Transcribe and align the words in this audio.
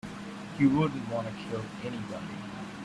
You 0.57 0.71
wouldn't 0.71 1.07
want 1.11 1.27
to 1.27 1.33
kill 1.47 1.61
anybody. 1.83 2.33